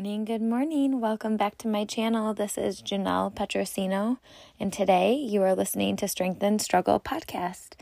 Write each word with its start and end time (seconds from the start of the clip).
Morning, 0.00 0.24
good 0.24 0.40
morning. 0.40 0.98
Welcome 0.98 1.36
back 1.36 1.58
to 1.58 1.68
my 1.68 1.84
channel. 1.84 2.32
This 2.32 2.56
is 2.56 2.80
Janelle 2.80 3.34
Petrosino, 3.34 4.16
and 4.58 4.72
today 4.72 5.12
you 5.12 5.42
are 5.42 5.54
listening 5.54 5.96
to 5.96 6.08
Strength 6.08 6.42
in 6.42 6.58
Struggle 6.58 6.98
podcast. 6.98 7.74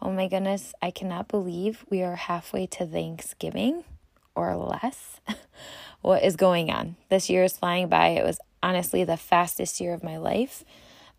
Oh 0.00 0.10
my 0.10 0.28
goodness, 0.28 0.72
I 0.80 0.90
cannot 0.90 1.28
believe 1.28 1.84
we 1.90 2.02
are 2.02 2.16
halfway 2.16 2.66
to 2.68 2.86
Thanksgiving 2.86 3.84
or 4.34 4.56
less. 4.56 5.20
what 6.00 6.24
is 6.24 6.36
going 6.36 6.70
on? 6.70 6.96
This 7.10 7.28
year 7.28 7.44
is 7.44 7.58
flying 7.58 7.88
by. 7.88 8.08
It 8.12 8.24
was 8.24 8.40
honestly 8.62 9.04
the 9.04 9.18
fastest 9.18 9.78
year 9.78 9.92
of 9.92 10.02
my 10.02 10.16
life. 10.16 10.64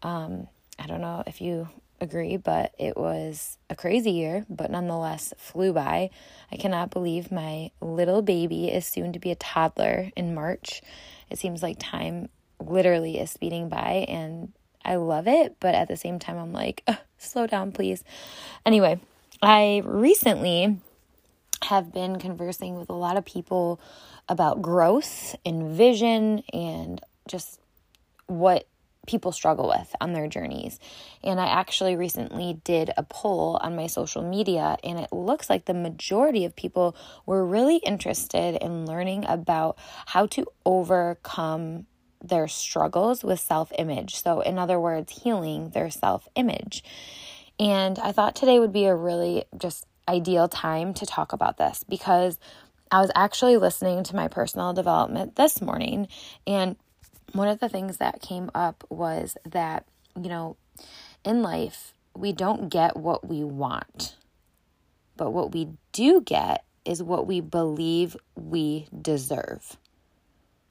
Um, 0.01 0.47
I 0.79 0.87
don't 0.87 1.01
know 1.01 1.21
if 1.27 1.41
you 1.41 1.69
agree, 2.01 2.37
but 2.37 2.73
it 2.77 2.97
was 2.97 3.57
a 3.69 3.75
crazy 3.75 4.11
year, 4.11 4.45
but 4.49 4.71
nonetheless 4.71 5.33
flew 5.37 5.73
by. 5.73 6.09
I 6.51 6.55
cannot 6.55 6.89
believe 6.89 7.31
my 7.31 7.71
little 7.81 8.21
baby 8.21 8.69
is 8.69 8.85
soon 8.85 9.13
to 9.13 9.19
be 9.19 9.31
a 9.31 9.35
toddler 9.35 10.11
in 10.15 10.33
March. 10.33 10.81
It 11.29 11.37
seems 11.37 11.61
like 11.61 11.77
time 11.79 12.29
literally 12.59 13.19
is 13.19 13.31
speeding 13.31 13.69
by 13.69 14.05
and 14.07 14.51
I 14.83 14.95
love 14.95 15.27
it, 15.27 15.57
but 15.59 15.75
at 15.75 15.87
the 15.87 15.97
same 15.97 16.19
time, 16.19 16.37
I'm 16.37 16.53
like, 16.53 16.87
slow 17.17 17.47
down, 17.47 17.71
please. 17.71 18.03
Anyway, 18.65 18.99
I 19.41 19.81
recently 19.85 20.77
have 21.63 21.93
been 21.93 22.17
conversing 22.17 22.75
with 22.75 22.89
a 22.89 22.93
lot 22.93 23.17
of 23.17 23.25
people 23.25 23.79
about 24.27 24.61
growth 24.61 25.35
and 25.45 25.71
vision 25.75 26.43
and 26.53 27.01
just 27.27 27.59
what 28.27 28.67
people 29.07 29.31
struggle 29.31 29.67
with 29.67 29.95
on 29.99 30.13
their 30.13 30.27
journeys. 30.27 30.79
And 31.23 31.39
I 31.39 31.47
actually 31.47 31.95
recently 31.95 32.59
did 32.63 32.91
a 32.95 33.03
poll 33.03 33.57
on 33.61 33.75
my 33.75 33.87
social 33.87 34.21
media, 34.21 34.77
and 34.83 34.99
it 34.99 35.11
looks 35.11 35.49
like 35.49 35.65
the 35.65 35.73
majority 35.73 36.45
of 36.45 36.55
people 36.55 36.95
were 37.25 37.45
really 37.45 37.77
interested 37.77 38.55
in 38.61 38.85
learning 38.85 39.25
about 39.25 39.77
how 40.05 40.27
to 40.27 40.45
overcome 40.65 41.85
their 42.23 42.47
struggles 42.47 43.23
with 43.23 43.39
self 43.39 43.71
image. 43.77 44.15
So, 44.21 44.41
in 44.41 44.59
other 44.59 44.79
words, 44.79 45.23
healing 45.23 45.69
their 45.71 45.89
self 45.89 46.27
image. 46.35 46.83
And 47.59 47.99
I 47.99 48.11
thought 48.11 48.35
today 48.35 48.59
would 48.59 48.73
be 48.73 48.85
a 48.85 48.95
really 48.95 49.45
just 49.57 49.85
ideal 50.07 50.47
time 50.47 50.93
to 50.95 51.05
talk 51.05 51.33
about 51.33 51.57
this 51.57 51.83
because 51.87 52.39
I 52.91 53.01
was 53.01 53.11
actually 53.15 53.57
listening 53.57 54.03
to 54.05 54.15
my 54.15 54.27
personal 54.27 54.73
development 54.73 55.35
this 55.35 55.61
morning 55.61 56.07
and 56.47 56.75
one 57.33 57.47
of 57.47 57.59
the 57.59 57.69
things 57.69 57.97
that 57.97 58.21
came 58.21 58.49
up 58.53 58.83
was 58.89 59.37
that, 59.45 59.85
you 60.15 60.29
know, 60.29 60.57
in 61.23 61.41
life, 61.41 61.93
we 62.15 62.33
don't 62.33 62.69
get 62.69 62.97
what 62.97 63.27
we 63.27 63.43
want, 63.43 64.15
but 65.15 65.31
what 65.31 65.53
we 65.53 65.69
do 65.91 66.21
get 66.21 66.63
is 66.85 67.03
what 67.03 67.27
we 67.27 67.41
believe 67.41 68.15
we 68.35 68.87
deserve. 69.01 69.77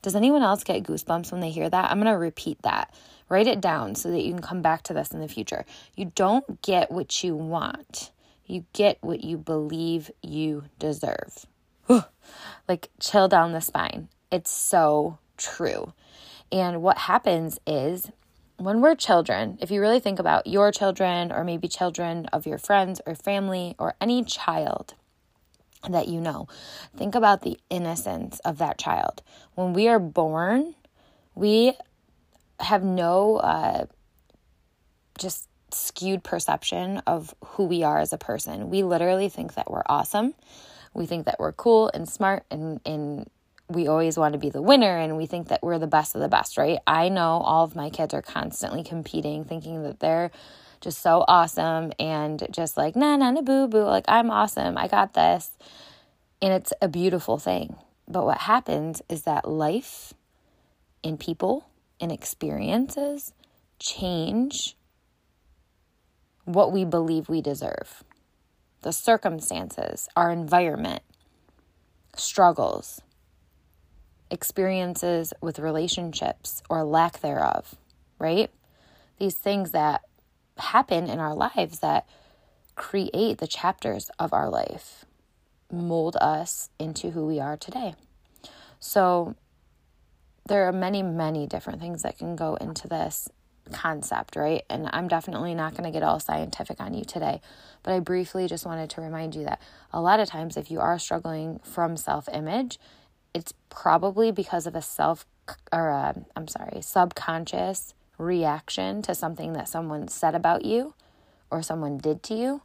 Does 0.02 0.14
anyone 0.14 0.42
else 0.42 0.64
get 0.64 0.84
goosebumps 0.84 1.32
when 1.32 1.40
they 1.40 1.50
hear 1.50 1.68
that? 1.68 1.90
I'm 1.90 2.00
going 2.00 2.12
to 2.12 2.18
repeat 2.18 2.62
that. 2.62 2.94
Write 3.28 3.46
it 3.46 3.60
down 3.60 3.94
so 3.94 4.10
that 4.10 4.22
you 4.22 4.32
can 4.32 4.42
come 4.42 4.62
back 4.62 4.82
to 4.84 4.94
this 4.94 5.10
in 5.10 5.20
the 5.20 5.28
future. 5.28 5.64
You 5.96 6.12
don't 6.14 6.62
get 6.62 6.90
what 6.90 7.22
you 7.22 7.34
want, 7.34 8.10
you 8.46 8.64
get 8.72 8.98
what 9.00 9.22
you 9.22 9.36
believe 9.36 10.10
you 10.22 10.64
deserve. 10.78 11.46
like, 12.68 12.88
chill 13.00 13.28
down 13.28 13.52
the 13.52 13.60
spine. 13.60 14.08
It's 14.30 14.50
so 14.50 15.18
true. 15.36 15.92
And 16.50 16.82
what 16.82 16.98
happens 16.98 17.58
is 17.66 18.10
when 18.56 18.80
we're 18.80 18.94
children, 18.94 19.58
if 19.60 19.70
you 19.70 19.80
really 19.80 20.00
think 20.00 20.18
about 20.18 20.46
your 20.46 20.72
children 20.72 21.30
or 21.30 21.44
maybe 21.44 21.68
children 21.68 22.26
of 22.32 22.46
your 22.46 22.58
friends 22.58 23.00
or 23.06 23.14
family 23.14 23.74
or 23.78 23.94
any 24.00 24.24
child 24.24 24.94
that 25.88 26.08
you 26.08 26.20
know, 26.20 26.48
think 26.96 27.14
about 27.14 27.42
the 27.42 27.58
innocence 27.70 28.40
of 28.40 28.58
that 28.58 28.78
child. 28.78 29.22
When 29.54 29.72
we 29.72 29.86
are 29.88 30.00
born, 30.00 30.74
we 31.34 31.74
have 32.58 32.82
no 32.82 33.36
uh, 33.36 33.86
just 35.18 35.48
skewed 35.70 36.24
perception 36.24 36.98
of 37.06 37.34
who 37.44 37.64
we 37.64 37.82
are 37.82 37.98
as 37.98 38.12
a 38.12 38.18
person. 38.18 38.70
We 38.70 38.82
literally 38.82 39.28
think 39.28 39.54
that 39.54 39.70
we're 39.70 39.82
awesome. 39.86 40.34
We 40.94 41.06
think 41.06 41.26
that 41.26 41.38
we're 41.38 41.52
cool 41.52 41.90
and 41.94 42.08
smart 42.08 42.44
and, 42.50 42.80
and 42.84 43.30
we 43.68 43.86
always 43.86 44.16
want 44.16 44.32
to 44.32 44.38
be 44.38 44.50
the 44.50 44.62
winner 44.62 44.96
and 44.96 45.16
we 45.16 45.26
think 45.26 45.48
that 45.48 45.62
we're 45.62 45.78
the 45.78 45.86
best 45.86 46.14
of 46.14 46.20
the 46.20 46.28
best, 46.28 46.56
right? 46.56 46.78
I 46.86 47.08
know 47.08 47.40
all 47.44 47.64
of 47.64 47.76
my 47.76 47.90
kids 47.90 48.14
are 48.14 48.22
constantly 48.22 48.82
competing, 48.82 49.44
thinking 49.44 49.82
that 49.82 50.00
they're 50.00 50.30
just 50.80 51.02
so 51.02 51.24
awesome 51.28 51.92
and 51.98 52.46
just 52.50 52.76
like, 52.76 52.96
nah, 52.96 53.16
nah, 53.16 53.30
nah, 53.30 53.42
boo, 53.42 53.68
boo. 53.68 53.82
Like, 53.82 54.04
I'm 54.08 54.30
awesome. 54.30 54.78
I 54.78 54.88
got 54.88 55.12
this. 55.12 55.52
And 56.40 56.52
it's 56.52 56.72
a 56.80 56.88
beautiful 56.88 57.38
thing. 57.38 57.76
But 58.06 58.24
what 58.24 58.38
happens 58.38 59.02
is 59.08 59.22
that 59.22 59.46
life 59.46 60.14
and 61.04 61.20
people 61.20 61.68
and 62.00 62.10
experiences 62.10 63.34
change 63.78 64.76
what 66.44 66.72
we 66.72 66.84
believe 66.84 67.28
we 67.28 67.42
deserve. 67.42 68.02
The 68.82 68.92
circumstances, 68.92 70.08
our 70.16 70.30
environment, 70.30 71.02
struggles, 72.16 73.02
experiences 74.30 75.32
with 75.40 75.58
relationships 75.58 76.62
or 76.68 76.84
lack 76.84 77.20
thereof, 77.20 77.74
right? 78.18 78.50
These 79.18 79.34
things 79.34 79.72
that 79.72 80.02
happen 80.58 81.08
in 81.08 81.18
our 81.18 81.34
lives 81.34 81.80
that 81.80 82.06
create 82.74 83.38
the 83.38 83.46
chapters 83.46 84.10
of 84.18 84.32
our 84.32 84.48
life, 84.48 85.04
mold 85.70 86.16
us 86.20 86.70
into 86.78 87.10
who 87.10 87.26
we 87.26 87.40
are 87.40 87.56
today. 87.56 87.94
So, 88.80 89.34
there 90.46 90.66
are 90.66 90.72
many, 90.72 91.02
many 91.02 91.46
different 91.46 91.80
things 91.80 92.02
that 92.02 92.16
can 92.16 92.34
go 92.34 92.54
into 92.54 92.88
this 92.88 93.28
concept, 93.72 94.34
right? 94.34 94.62
And 94.70 94.88
I'm 94.92 95.08
definitely 95.08 95.54
not 95.54 95.72
going 95.72 95.84
to 95.84 95.90
get 95.90 96.02
all 96.02 96.20
scientific 96.20 96.80
on 96.80 96.94
you 96.94 97.04
today, 97.04 97.40
but 97.82 97.92
I 97.92 98.00
briefly 98.00 98.46
just 98.48 98.64
wanted 98.64 98.90
to 98.90 99.00
remind 99.00 99.34
you 99.34 99.44
that 99.44 99.60
a 99.92 100.00
lot 100.00 100.20
of 100.20 100.28
times, 100.28 100.56
if 100.56 100.70
you 100.70 100.80
are 100.80 100.98
struggling 100.98 101.60
from 101.62 101.96
self 101.96 102.28
image, 102.32 102.78
it's 103.34 103.52
probably 103.70 104.30
because 104.30 104.66
of 104.66 104.74
a 104.74 104.82
self 104.82 105.26
or 105.72 105.88
a, 105.88 106.14
I'm 106.36 106.48
sorry, 106.48 106.80
subconscious 106.82 107.94
reaction 108.18 109.02
to 109.02 109.14
something 109.14 109.52
that 109.52 109.68
someone 109.68 110.08
said 110.08 110.34
about 110.34 110.64
you 110.64 110.94
or 111.50 111.62
someone 111.62 111.98
did 111.98 112.22
to 112.24 112.34
you 112.34 112.62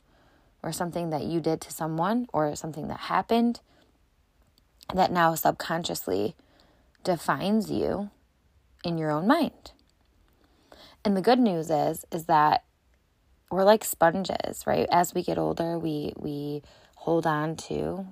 or 0.62 0.72
something 0.72 1.09
that 1.09 1.23
you 1.23 1.40
did 1.40 1.62
to 1.62 1.72
someone 1.72 2.28
or 2.34 2.56
something 2.56 2.88
that 2.88 3.02
happened 3.02 3.59
that 4.94 5.12
now 5.12 5.35
subconsciously 5.35 6.35
defines 7.03 7.69
you 7.69 8.09
in 8.84 8.97
your 8.97 9.12
own 9.12 9.28
mind. 9.28 9.72
And 11.06 11.16
the 11.18 11.22
good 11.22 11.40
news 11.40 11.69
is 11.69 12.06
is 12.12 12.25
that 12.25 12.63
we're 13.52 13.63
like 13.63 13.84
sponges, 13.84 14.66
right? 14.66 14.88
As 14.91 15.13
we 15.13 15.22
get 15.22 15.38
older, 15.38 15.78
we 15.78 16.13
we 16.16 16.63
hold 16.96 17.28
on 17.28 17.56
to 17.57 18.07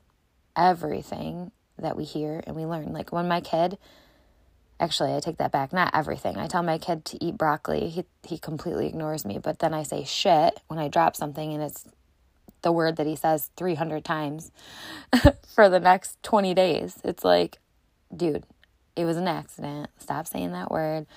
everything 0.56 1.52
that 1.78 1.98
we 1.98 2.04
hear 2.04 2.44
and 2.46 2.56
we 2.56 2.66
learn. 2.66 2.94
Like 2.94 3.12
when 3.12 3.28
my 3.28 3.42
kid, 3.42 3.78
actually, 4.80 5.16
I 5.16 5.20
take 5.20 5.38
that 5.38 5.52
back, 5.52 5.74
not 5.74 5.96
everything. 5.96 6.38
I 6.38 6.48
tell 6.48 6.64
my 6.64 6.78
kid 6.78 7.06
to 7.06 7.24
eat 7.24 7.38
broccoli, 7.38 7.90
he, 7.90 8.06
he 8.24 8.38
completely 8.38 8.88
ignores 8.88 9.26
me. 9.26 9.40
But 9.40 9.60
then 9.60 9.74
I 9.74 9.84
say 9.84 10.04
shit 10.04 10.60
when 10.68 10.80
I 10.80 10.88
drop 10.88 11.16
something 11.16 11.54
and 11.54 11.64
it's 11.64 11.86
the 12.62 12.72
word 12.72 12.96
that 12.98 13.08
he 13.08 13.16
says 13.16 13.52
300 13.58 14.06
times 14.06 14.52
for 15.48 15.70
the 15.70 15.80
next 15.80 16.22
20 16.24 16.54
days. 16.54 17.00
It's 17.04 17.24
like, 17.24 17.60
dude, 18.16 18.46
it 18.96 19.06
was 19.06 19.18
an 19.18 19.28
accident. 19.28 19.90
Stop 19.98 20.28
saying 20.28 20.52
that 20.52 20.72
word. 20.72 21.08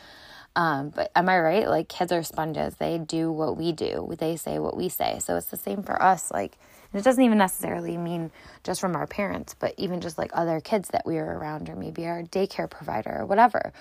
Um, 0.56 0.90
but 0.90 1.10
am 1.16 1.28
I 1.28 1.40
right? 1.40 1.68
Like 1.68 1.88
kids 1.88 2.12
are 2.12 2.22
sponges. 2.22 2.76
They 2.76 2.98
do 2.98 3.32
what 3.32 3.56
we 3.56 3.72
do. 3.72 4.14
They 4.18 4.36
say 4.36 4.58
what 4.58 4.76
we 4.76 4.88
say. 4.88 5.18
So 5.20 5.36
it's 5.36 5.48
the 5.50 5.56
same 5.56 5.82
for 5.82 6.00
us. 6.02 6.30
Like 6.32 6.58
and 6.92 7.00
it 7.00 7.04
doesn't 7.04 7.24
even 7.24 7.38
necessarily 7.38 7.96
mean 7.98 8.30
just 8.64 8.80
from 8.80 8.96
our 8.96 9.06
parents, 9.08 9.54
but 9.58 9.74
even 9.78 10.00
just 10.00 10.18
like 10.18 10.30
other 10.34 10.60
kids 10.60 10.90
that 10.90 11.06
we 11.06 11.18
are 11.18 11.38
around, 11.38 11.68
or 11.68 11.76
maybe 11.76 12.06
our 12.06 12.22
daycare 12.22 12.70
provider, 12.70 13.16
or 13.20 13.26
whatever. 13.26 13.72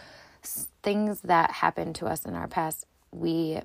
Things 0.83 1.21
that 1.21 1.51
happened 1.51 1.95
to 1.97 2.07
us 2.07 2.25
in 2.25 2.35
our 2.35 2.47
past, 2.47 2.85
we 3.11 3.61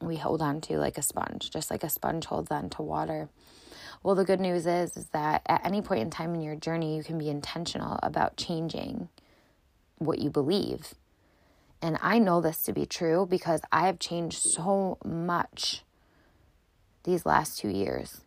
we 0.00 0.16
hold 0.16 0.42
on 0.42 0.60
to 0.62 0.78
like 0.78 0.98
a 0.98 1.02
sponge, 1.02 1.50
just 1.50 1.70
like 1.70 1.84
a 1.84 1.90
sponge 1.90 2.26
holds 2.26 2.50
on 2.52 2.70
to 2.70 2.82
water. 2.82 3.30
Well, 4.02 4.14
the 4.14 4.24
good 4.24 4.40
news 4.40 4.66
is 4.66 4.96
is 4.96 5.06
that 5.10 5.42
at 5.46 5.66
any 5.66 5.82
point 5.82 6.02
in 6.02 6.10
time 6.10 6.34
in 6.34 6.42
your 6.42 6.56
journey, 6.56 6.96
you 6.96 7.04
can 7.04 7.18
be 7.18 7.30
intentional 7.30 7.98
about 8.02 8.36
changing 8.36 9.08
what 9.98 10.20
you 10.20 10.30
believe. 10.30 10.94
And 11.84 11.98
I 12.00 12.18
know 12.18 12.40
this 12.40 12.62
to 12.62 12.72
be 12.72 12.86
true 12.86 13.26
because 13.28 13.60
I 13.70 13.84
have 13.88 13.98
changed 13.98 14.38
so 14.38 14.96
much 15.04 15.84
these 17.02 17.26
last 17.26 17.58
two 17.58 17.68
years. 17.68 18.22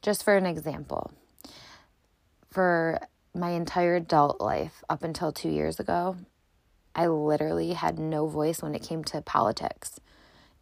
Just 0.00 0.24
for 0.24 0.34
an 0.38 0.46
example, 0.46 1.12
for 2.50 2.98
my 3.34 3.50
entire 3.50 3.96
adult 3.96 4.40
life 4.40 4.82
up 4.88 5.04
until 5.04 5.32
two 5.32 5.50
years 5.50 5.78
ago, 5.78 6.16
I 6.94 7.08
literally 7.08 7.74
had 7.74 7.98
no 7.98 8.26
voice 8.26 8.62
when 8.62 8.74
it 8.74 8.82
came 8.82 9.04
to 9.04 9.20
politics 9.20 10.00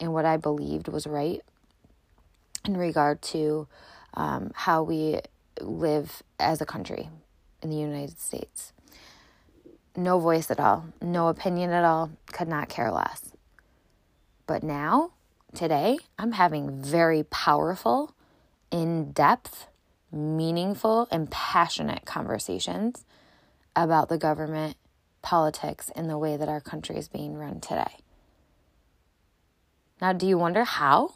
and 0.00 0.12
what 0.12 0.24
I 0.24 0.36
believed 0.36 0.88
was 0.88 1.06
right 1.06 1.40
in 2.64 2.76
regard 2.76 3.22
to 3.22 3.68
um, 4.14 4.50
how 4.56 4.82
we 4.82 5.20
live 5.60 6.24
as 6.40 6.60
a 6.60 6.66
country 6.66 7.08
in 7.62 7.70
the 7.70 7.76
United 7.76 8.18
States. 8.18 8.72
No 9.96 10.18
voice 10.18 10.50
at 10.50 10.60
all, 10.60 10.86
no 11.00 11.28
opinion 11.28 11.70
at 11.70 11.84
all, 11.84 12.10
could 12.32 12.48
not 12.48 12.68
care 12.68 12.90
less. 12.90 13.32
But 14.46 14.62
now, 14.62 15.12
today, 15.54 15.98
I'm 16.18 16.32
having 16.32 16.82
very 16.82 17.22
powerful, 17.24 18.14
in 18.70 19.12
depth, 19.12 19.66
meaningful, 20.12 21.08
and 21.10 21.30
passionate 21.30 22.04
conversations 22.04 23.04
about 23.76 24.08
the 24.08 24.18
government, 24.18 24.76
politics, 25.22 25.90
and 25.94 26.08
the 26.08 26.18
way 26.18 26.36
that 26.36 26.48
our 26.48 26.60
country 26.60 26.96
is 26.96 27.08
being 27.08 27.34
run 27.34 27.60
today. 27.60 27.98
Now, 30.00 30.12
do 30.12 30.26
you 30.26 30.38
wonder 30.38 30.64
how? 30.64 31.14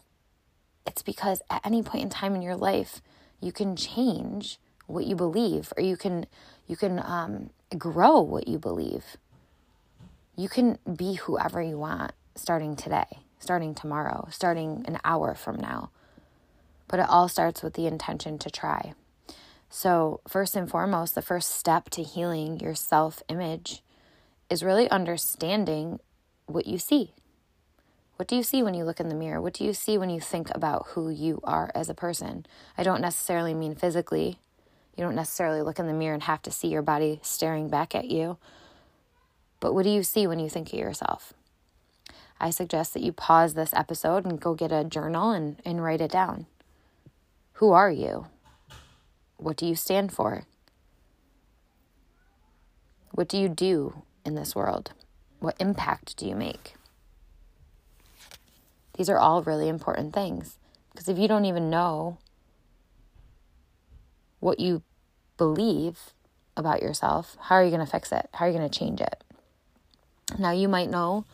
It's 0.86 1.02
because 1.02 1.42
at 1.48 1.64
any 1.64 1.82
point 1.82 2.02
in 2.04 2.10
time 2.10 2.34
in 2.34 2.42
your 2.42 2.56
life, 2.56 3.00
you 3.40 3.52
can 3.52 3.76
change 3.76 4.58
what 4.86 5.06
you 5.06 5.16
believe, 5.16 5.72
or 5.76 5.82
you 5.82 5.96
can 5.96 6.26
you 6.66 6.76
can 6.76 6.98
um, 6.98 7.50
grow 7.74 8.20
what 8.20 8.48
you 8.48 8.58
believe. 8.58 9.16
You 10.36 10.48
can 10.48 10.78
be 10.96 11.14
whoever 11.14 11.62
you 11.62 11.78
want 11.78 12.12
starting 12.34 12.76
today, 12.76 13.20
starting 13.38 13.74
tomorrow, 13.74 14.28
starting 14.30 14.84
an 14.86 14.98
hour 15.04 15.34
from 15.34 15.56
now. 15.56 15.90
But 16.88 17.00
it 17.00 17.08
all 17.08 17.28
starts 17.28 17.62
with 17.62 17.74
the 17.74 17.86
intention 17.86 18.38
to 18.38 18.50
try. 18.50 18.94
So, 19.70 20.20
first 20.28 20.54
and 20.54 20.70
foremost, 20.70 21.14
the 21.14 21.22
first 21.22 21.50
step 21.50 21.90
to 21.90 22.02
healing 22.02 22.60
your 22.60 22.74
self 22.74 23.22
image 23.28 23.82
is 24.48 24.62
really 24.62 24.88
understanding 24.90 25.98
what 26.46 26.66
you 26.66 26.78
see. 26.78 27.12
What 28.16 28.28
do 28.28 28.36
you 28.36 28.44
see 28.44 28.62
when 28.62 28.74
you 28.74 28.84
look 28.84 29.00
in 29.00 29.08
the 29.08 29.14
mirror? 29.14 29.40
What 29.40 29.54
do 29.54 29.64
you 29.64 29.74
see 29.74 29.98
when 29.98 30.10
you 30.10 30.20
think 30.20 30.48
about 30.54 30.86
who 30.90 31.10
you 31.10 31.40
are 31.42 31.72
as 31.74 31.88
a 31.88 31.94
person? 31.94 32.46
I 32.78 32.84
don't 32.84 33.00
necessarily 33.00 33.54
mean 33.54 33.74
physically. 33.74 34.38
You 34.96 35.04
don't 35.04 35.14
necessarily 35.14 35.62
look 35.62 35.78
in 35.78 35.86
the 35.86 35.92
mirror 35.92 36.14
and 36.14 36.22
have 36.22 36.42
to 36.42 36.50
see 36.50 36.68
your 36.68 36.82
body 36.82 37.18
staring 37.22 37.68
back 37.68 37.94
at 37.94 38.10
you. 38.10 38.38
But 39.60 39.74
what 39.74 39.84
do 39.84 39.90
you 39.90 40.02
see 40.02 40.26
when 40.26 40.38
you 40.38 40.48
think 40.48 40.72
of 40.72 40.78
yourself? 40.78 41.32
I 42.40 42.50
suggest 42.50 42.94
that 42.94 43.02
you 43.02 43.12
pause 43.12 43.54
this 43.54 43.72
episode 43.72 44.24
and 44.24 44.40
go 44.40 44.54
get 44.54 44.72
a 44.72 44.84
journal 44.84 45.30
and, 45.30 45.60
and 45.64 45.82
write 45.82 46.00
it 46.00 46.10
down. 46.10 46.46
Who 47.54 47.70
are 47.72 47.90
you? 47.90 48.26
What 49.36 49.56
do 49.56 49.66
you 49.66 49.74
stand 49.74 50.12
for? 50.12 50.44
What 53.12 53.28
do 53.28 53.38
you 53.38 53.48
do 53.48 54.02
in 54.24 54.34
this 54.34 54.54
world? 54.54 54.92
What 55.38 55.56
impact 55.60 56.16
do 56.16 56.26
you 56.26 56.34
make? 56.34 56.74
These 58.96 59.08
are 59.08 59.18
all 59.18 59.42
really 59.42 59.68
important 59.68 60.12
things 60.12 60.58
because 60.92 61.08
if 61.08 61.18
you 61.18 61.26
don't 61.26 61.44
even 61.44 61.70
know 61.70 62.18
what 64.44 64.60
you 64.60 64.82
believe 65.38 66.12
about 66.54 66.82
yourself, 66.82 67.34
how 67.40 67.54
are 67.54 67.64
you 67.64 67.70
going 67.70 67.84
to 67.84 67.90
fix 67.90 68.12
it? 68.12 68.28
How 68.34 68.44
are 68.44 68.48
you 68.50 68.58
going 68.58 68.68
to 68.68 68.78
change 68.78 69.00
it? 69.00 69.24
Now, 70.38 70.50
you 70.50 70.68
might 70.68 70.90
know 70.90 71.24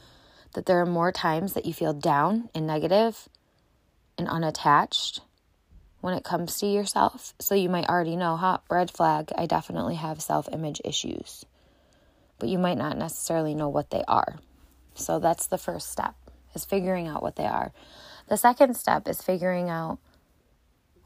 that 0.54 0.66
there 0.66 0.80
are 0.80 0.86
more 0.86 1.10
times 1.10 1.54
that 1.54 1.66
you 1.66 1.74
feel 1.74 1.92
down 1.92 2.48
and 2.54 2.68
negative 2.68 3.28
and 4.16 4.28
unattached 4.28 5.22
when 6.00 6.14
it 6.14 6.22
comes 6.22 6.56
to 6.60 6.66
yourself. 6.66 7.34
So 7.40 7.56
you 7.56 7.68
might 7.68 7.88
already 7.88 8.14
know, 8.14 8.36
huh, 8.36 8.58
red 8.70 8.92
flag, 8.92 9.32
I 9.36 9.46
definitely 9.46 9.96
have 9.96 10.22
self 10.22 10.48
image 10.52 10.80
issues. 10.84 11.44
But 12.38 12.48
you 12.48 12.58
might 12.58 12.78
not 12.78 12.96
necessarily 12.96 13.56
know 13.56 13.68
what 13.68 13.90
they 13.90 14.04
are. 14.06 14.38
So 14.94 15.18
that's 15.18 15.48
the 15.48 15.58
first 15.58 15.90
step 15.90 16.14
is 16.54 16.64
figuring 16.64 17.08
out 17.08 17.24
what 17.24 17.34
they 17.34 17.46
are. 17.46 17.72
The 18.28 18.36
second 18.36 18.76
step 18.76 19.08
is 19.08 19.20
figuring 19.20 19.68
out 19.68 19.98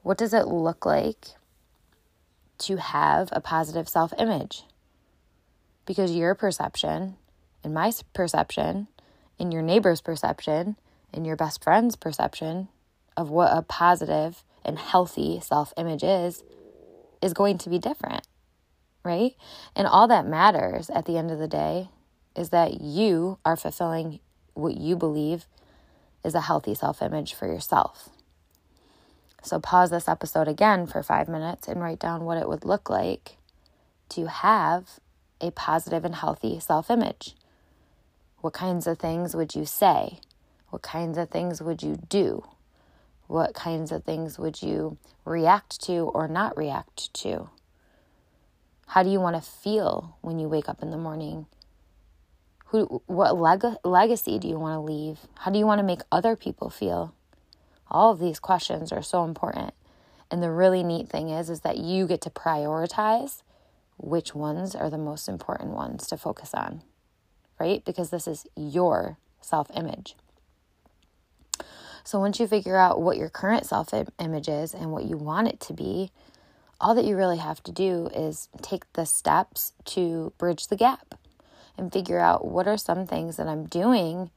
what 0.03 0.19
does 0.19 0.35
it 0.35 0.47
look 0.47 0.85
like 0.85 1.29
to 2.59 2.77
have 2.77 3.29
a 3.33 3.41
positive 3.41 3.89
self-image? 3.89 4.65
Because 5.87 6.13
your 6.13 6.35
perception 6.35 7.17
and 7.63 7.75
my 7.75 7.93
perception 8.13 8.89
and 9.39 9.53
your 9.53 9.63
neighbor's 9.63 10.01
perception 10.01 10.77
and 11.13 11.27
your 11.27 11.37
best 11.37 11.63
friend's 11.63 11.97
perception 11.97 12.69
of 13.17 13.31
what 13.31 13.57
a 13.57 13.63
positive 13.63 14.45
and 14.65 14.79
healthy 14.79 15.41
self-image 15.41 16.03
is 16.03 16.43
is 17.23 17.33
going 17.33 17.59
to 17.59 17.71
be 17.71 17.79
different, 17.79 18.27
right? 19.05 19.35
And 19.75 19.87
all 19.87 20.09
that 20.09 20.27
matters 20.27 20.91
at 20.91 21.07
the 21.07 21.17
end 21.17 21.31
of 21.31 21.39
the 21.39 21.49
day 21.49 21.89
is 22.37 22.51
that 22.51 22.81
you 22.81 23.39
are 23.45 23.57
fulfilling 23.57 24.21
what 24.55 24.77
you 24.77 24.97
believe 24.97 25.47
is 26.25 26.35
a 26.35 26.41
healthy 26.41 26.75
self 26.75 27.03
image 27.03 27.35
for 27.35 27.47
yourself. 27.47 28.11
So, 29.45 29.61
pause 29.61 29.91
this 29.91 30.09
episode 30.09 30.49
again 30.49 30.87
for 30.87 31.03
five 31.03 31.29
minutes 31.29 31.69
and 31.69 31.83
write 31.83 31.99
down 31.99 32.25
what 32.25 32.39
it 32.39 32.49
would 32.49 32.65
look 32.65 32.89
like 32.89 33.37
to 34.09 34.27
have 34.27 34.99
a 35.39 35.51
positive 35.51 36.03
and 36.03 36.15
healthy 36.15 36.59
self 36.61 36.91
image. 36.91 37.35
What 38.41 38.55
kinds 38.55 38.87
of 38.87 38.99
things 38.99 39.37
would 39.37 39.55
you 39.55 39.67
say? 39.67 40.21
What 40.71 40.81
kinds 40.81 41.19
of 41.19 41.29
things 41.29 41.61
would 41.61 41.83
you 41.83 41.97
do? 42.09 42.43
What 43.27 43.53
kinds 43.53 43.93
of 43.93 44.05
things 44.05 44.39
would 44.39 44.63
you 44.63 44.97
react 45.27 45.79
to 45.83 46.11
or 46.15 46.27
not 46.27 46.57
react 46.57 47.13
to? 47.15 47.51
How 48.87 49.03
do 49.03 49.11
you 49.11 49.21
want 49.21 49.37
to 49.37 49.43
feel 49.43 50.17
when 50.23 50.39
you 50.39 50.49
wake 50.49 50.71
up 50.71 50.83
in 50.83 50.91
the 50.91 50.97
morning? 50.97 51.45
Who, 52.69 53.03
what 53.07 53.37
leg- 53.37 53.77
legacy 53.85 54.39
do 54.39 54.49
you 54.49 54.59
want 54.59 54.75
to 54.75 54.81
leave? 54.81 55.19
How 55.41 55.51
do 55.51 55.59
you 55.59 55.67
want 55.67 55.81
to 55.81 55.87
make 55.87 56.01
other 56.11 56.35
people 56.35 56.71
feel? 56.71 57.15
All 57.95 58.11
of 58.11 58.19
these 58.19 58.41
questions 58.41 58.91
are 58.91 59.03
so 59.03 59.23
important. 59.23 59.73
And 60.29 60.43
the 60.43 60.51
really 60.51 60.83
neat 60.83 61.09
thing 61.09 61.29
is 61.29 61.49
is 61.49 61.61
that 61.61 61.79
you 61.79 62.09
get 62.09 62.21
to 62.23 62.31
prioritize 62.31 63.43
which 63.99 64.35
ones 64.35 64.75
are 64.75 64.91
the 64.91 64.99
most 64.99 65.29
important 65.29 65.71
ones 65.71 66.09
to 66.09 66.17
focus 66.17 66.53
on. 66.55 66.83
Right? 67.61 67.85
Because 67.85 68.11
this 68.11 68.27
is 68.27 68.49
your 68.57 69.17
self-image. 69.41 70.17
So 72.03 72.19
once 72.19 72.41
you 72.41 72.49
figure 72.49 72.77
out 72.77 73.01
what 73.01 73.17
your 73.17 73.29
current 73.29 73.65
self-image 73.65 74.49
is 74.49 74.75
and 74.75 74.91
what 74.91 75.05
you 75.05 75.17
want 75.17 75.47
it 75.47 75.61
to 75.61 75.73
be, 75.73 76.11
all 76.81 76.97
that 76.97 77.05
you 77.05 77.17
really 77.17 77.39
have 77.39 77.63
to 77.63 77.71
do 77.71 78.09
is 78.13 78.49
take 78.61 78.93
the 78.95 79.07
steps 79.07 79.73
to 79.85 80.33
bridge 80.37 80.67
the 80.67 80.77
gap 80.77 81.15
and 81.79 81.93
figure 81.93 82.19
out 82.19 82.45
what 82.45 82.67
are 82.67 82.77
some 82.77 83.07
things 83.07 83.37
that 83.37 83.47
I'm 83.47 83.67
doing 83.67 84.33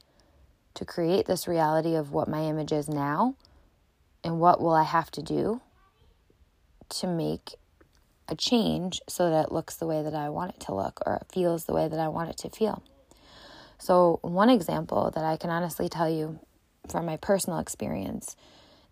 to 0.74 0.84
create 0.84 1.26
this 1.26 1.48
reality 1.48 1.96
of 1.96 2.12
what 2.12 2.28
my 2.28 2.42
image 2.44 2.70
is 2.70 2.88
now 2.88 3.34
and 4.24 4.40
what 4.40 4.60
will 4.60 4.74
I 4.74 4.84
have 4.84 5.10
to 5.12 5.22
do 5.22 5.60
to 6.90 7.06
make 7.06 7.54
a 8.28 8.34
change 8.34 9.00
so 9.08 9.30
that 9.30 9.46
it 9.46 9.52
looks 9.52 9.76
the 9.76 9.86
way 9.86 10.02
that 10.02 10.14
I 10.14 10.28
want 10.28 10.54
it 10.54 10.60
to 10.60 10.74
look 10.74 11.00
or 11.06 11.16
it 11.16 11.26
feels 11.32 11.64
the 11.64 11.74
way 11.74 11.88
that 11.88 11.98
I 11.98 12.08
want 12.08 12.30
it 12.30 12.36
to 12.38 12.50
feel. 12.50 12.82
So, 13.78 14.18
one 14.22 14.50
example 14.50 15.10
that 15.14 15.24
I 15.24 15.36
can 15.36 15.50
honestly 15.50 15.88
tell 15.88 16.10
you 16.10 16.40
from 16.88 17.06
my 17.06 17.16
personal 17.16 17.58
experience 17.58 18.36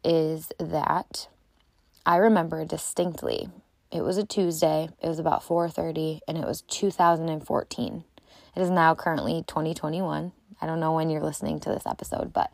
is 0.04 0.52
that 0.60 1.28
I 2.04 2.16
remember 2.16 2.64
distinctly 2.64 3.48
it 3.90 4.02
was 4.02 4.18
a 4.18 4.26
Tuesday, 4.26 4.88
it 5.00 5.08
was 5.08 5.18
about 5.18 5.42
4:30 5.42 6.20
and 6.26 6.36
it 6.36 6.44
was 6.44 6.62
2014. 6.62 8.04
It 8.54 8.62
is 8.62 8.70
now 8.70 8.94
currently 8.94 9.44
2021. 9.46 10.32
I 10.60 10.66
don't 10.66 10.80
know 10.80 10.92
when 10.92 11.10
you're 11.10 11.22
listening 11.22 11.60
to 11.60 11.70
this 11.70 11.86
episode, 11.86 12.32
but 12.32 12.50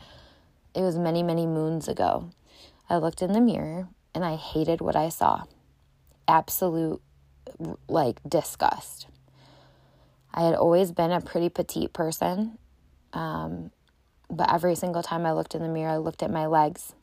it 0.75 0.81
was 0.81 0.97
many, 0.99 1.23
many 1.23 1.47
moons 1.47 1.88
ago. 1.88 2.31
I 2.88 2.97
looked 2.97 3.23
in 3.23 3.33
the 3.33 3.41
mirror 3.41 3.88
and 4.14 4.25
I 4.25 4.37
hated 4.37 4.81
what 4.81 4.97
I 4.97 5.09
saw. 5.09 5.45
Absolute, 6.29 7.00
like, 7.88 8.21
disgust. 8.29 9.07
I 10.35 10.43
had 10.43 10.55
always 10.55 10.93
been 10.93 11.12
a 11.12 11.21
pretty 11.21 11.49
petite 11.49 11.93
person, 11.93 12.59
um, 13.12 13.71
but 14.31 14.52
every 14.52 14.75
single 14.75 15.02
time 15.02 15.26
I 15.26 15.33
looked 15.33 15.55
in 15.55 15.62
the 15.62 15.69
mirror, 15.69 15.91
I 15.91 15.97
looked 15.99 16.23
at 16.23 16.31
my 16.31 16.47
legs. 16.47 16.95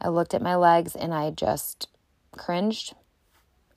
I 0.00 0.08
looked 0.08 0.34
at 0.34 0.42
my 0.42 0.54
legs 0.54 0.94
and 0.94 1.12
I 1.12 1.30
just 1.30 1.88
cringed. 2.36 2.94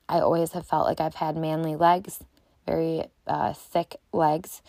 I 0.08 0.20
always 0.20 0.51
have 0.51 0.68
felt 0.68 0.86
like 0.86 1.01
I've 1.01 1.15
had 1.15 1.36
manly 1.36 1.75
legs 1.75 2.24
very 2.65 3.06
uh, 3.27 3.54
thick 3.54 3.98
legs, 4.12 4.62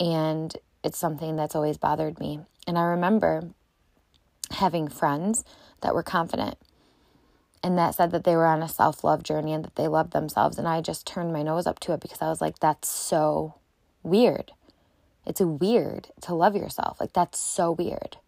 and 0.00 0.56
it's 0.82 0.98
something 0.98 1.36
that's 1.36 1.54
always 1.54 1.76
bothered 1.76 2.18
me. 2.18 2.40
And 2.66 2.78
I 2.78 2.82
remember 2.82 3.50
having 4.52 4.88
friends 4.88 5.44
that 5.80 5.94
were 5.94 6.02
confident 6.02 6.56
and 7.62 7.76
that 7.78 7.94
said 7.94 8.10
that 8.12 8.24
they 8.24 8.36
were 8.36 8.46
on 8.46 8.62
a 8.62 8.68
self 8.68 9.02
love 9.02 9.22
journey 9.22 9.52
and 9.52 9.64
that 9.64 9.76
they 9.76 9.88
loved 9.88 10.12
themselves. 10.12 10.58
And 10.58 10.68
I 10.68 10.80
just 10.80 11.06
turned 11.06 11.32
my 11.32 11.42
nose 11.42 11.66
up 11.66 11.80
to 11.80 11.92
it 11.92 12.00
because 12.00 12.22
I 12.22 12.28
was 12.28 12.40
like, 12.40 12.58
that's 12.58 12.88
so 12.88 13.54
weird. 14.02 14.52
It's 15.24 15.40
weird 15.40 16.08
to 16.22 16.34
love 16.34 16.54
yourself. 16.54 17.00
Like, 17.00 17.12
that's 17.12 17.38
so 17.38 17.72
weird. 17.72 18.18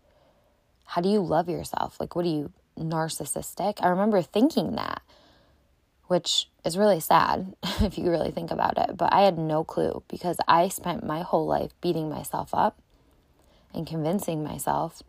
How 0.87 1.01
do 1.01 1.09
you 1.09 1.21
love 1.21 1.49
yourself? 1.49 2.01
Like, 2.01 2.17
what 2.17 2.25
are 2.25 2.29
you, 2.29 2.53
narcissistic? 2.77 3.75
I 3.81 3.89
remember 3.89 4.23
thinking 4.23 4.75
that 4.77 5.03
which 6.09 6.49
is 6.65 6.77
really 6.77 7.01
sad 7.01 7.55
if 7.81 7.97
you 7.97 8.11
really 8.11 8.31
think 8.31 8.51
about 8.51 8.77
it. 8.79 8.97
But 8.97 9.13
I 9.13 9.21
had 9.21 9.39
no 9.39 9.63
clue 9.63 10.03
because 10.09 10.39
I 10.49 10.69
spent 10.69 11.07
my 11.07 11.21
whole 11.23 11.47
life 11.47 11.71
beating 11.81 12.09
myself 12.09 12.51
up 12.53 12.81
and 13.75 13.87
convincing 13.87 14.43
myself 14.43 15.03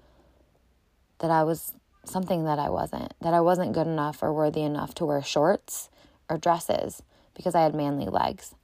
that 1.20 1.32
I 1.32 1.44
was 1.44 1.74
something 2.06 2.46
that 2.46 2.60
I 2.60 2.70
wasn't, 2.70 3.14
that 3.22 3.34
I 3.34 3.42
wasn't 3.42 3.74
good 3.74 3.88
enough 3.88 4.24
or 4.24 4.34
worthy 4.34 4.62
enough 4.62 4.94
to 4.96 5.06
wear 5.06 5.22
shorts 5.22 5.90
or 6.30 6.38
dresses 6.38 7.04
because 7.34 7.56
I 7.56 7.62
had 7.62 7.76
manly 7.76 8.06
legs. 8.06 8.56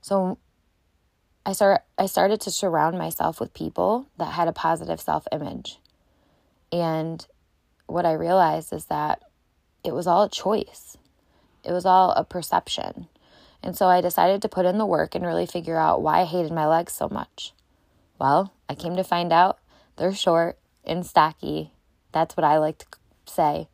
So 0.00 0.38
I 1.44 1.52
start 1.52 1.82
I 1.98 2.06
started 2.06 2.40
to 2.42 2.50
surround 2.50 2.98
myself 2.98 3.40
with 3.40 3.54
people 3.54 4.08
that 4.18 4.32
had 4.32 4.48
a 4.48 4.52
positive 4.52 5.00
self-image. 5.00 5.78
And 6.72 7.26
what 7.86 8.06
I 8.06 8.12
realized 8.12 8.72
is 8.72 8.86
that 8.86 9.22
it 9.84 9.94
was 9.94 10.06
all 10.06 10.24
a 10.24 10.28
choice. 10.28 10.96
It 11.64 11.72
was 11.72 11.86
all 11.86 12.10
a 12.12 12.24
perception. 12.24 13.08
And 13.62 13.76
so 13.76 13.86
I 13.86 14.00
decided 14.00 14.42
to 14.42 14.48
put 14.48 14.66
in 14.66 14.78
the 14.78 14.86
work 14.86 15.14
and 15.14 15.24
really 15.24 15.46
figure 15.46 15.76
out 15.76 16.02
why 16.02 16.20
I 16.20 16.24
hated 16.24 16.52
my 16.52 16.66
legs 16.66 16.92
so 16.92 17.08
much. 17.08 17.52
Well, 18.18 18.52
I 18.68 18.74
came 18.74 18.96
to 18.96 19.04
find 19.04 19.32
out 19.32 19.58
they're 19.96 20.14
short 20.14 20.58
and 20.84 21.04
stocky. 21.04 21.72
That's 22.12 22.36
what 22.36 22.44
I 22.44 22.58
like 22.58 22.78
to 22.78 22.86
say. 23.26 23.68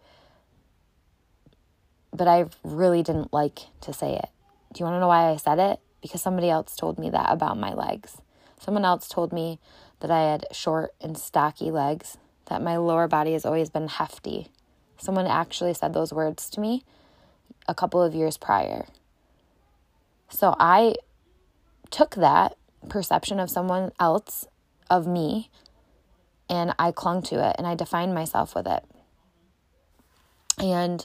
But 2.13 2.29
I 2.29 2.47
really 2.65 3.03
didn't 3.03 3.33
like 3.33 3.61
to 3.83 3.93
say 3.93 4.15
it. 4.15 4.29
Do 4.73 4.81
you 4.81 4.85
want 4.85 4.97
to 4.97 5.01
know 5.01 5.09
why 5.09 5.31
I 5.31 5.37
said 5.37 5.59
it? 5.59 5.81
Because 6.01 6.23
somebody 6.23 6.51
else 6.51 6.77
told 6.77 6.99
me 6.99 7.11
that 7.11 7.31
about 7.31 7.59
my 7.59 7.73
legs. 7.73 8.21
Someone 8.59 8.85
else 8.85 9.09
told 9.09 9.33
me 9.33 9.59
that 10.01 10.11
I 10.11 10.31
had 10.31 10.47
short 10.53 10.95
and 11.01 11.17
stocky 11.17 11.71
legs, 11.71 12.19
that 12.47 12.63
my 12.63 12.77
lower 12.77 13.07
body 13.07 13.33
has 13.33 13.45
always 13.45 13.71
been 13.71 13.89
hefty. 13.89 14.49
Someone 14.99 15.27
actually 15.27 15.75
said 15.75 15.95
those 15.95 16.13
words 16.13 16.51
to 16.51 16.61
me 16.61 16.85
a 17.69 17.75
couple 17.75 18.03
of 18.03 18.15
years 18.15 18.37
prior. 18.37 18.87
So 20.29 20.57
I 20.59 20.97
took 21.91 22.15
that 22.17 22.57
perception 22.89 23.39
of 23.39 23.51
someone 23.51 23.93
else, 23.99 24.47
of 24.91 25.07
me, 25.07 25.51
and 26.49 26.75
I 26.79 26.93
clung 26.93 27.23
to 27.23 27.49
it 27.49 27.57
and 27.59 27.67
I 27.67 27.75
defined 27.75 28.15
myself 28.15 28.55
with 28.55 28.67
it. 28.67 28.85
And 30.59 31.05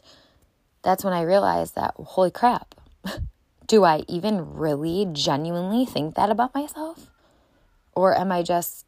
that's 0.84 1.03
when 1.03 1.13
I 1.13 1.22
realized 1.22 1.75
that, 1.75 1.93
holy 1.98 2.31
crap, 2.31 2.75
do 3.67 3.84
I 3.84 4.03
even 4.07 4.55
really 4.55 5.07
genuinely 5.12 5.86
think 5.86 6.15
that 6.15 6.29
about 6.29 6.53
myself? 6.53 7.12
Or 7.96 8.17
am 8.17 8.31
I 8.31 8.43
just 8.43 8.86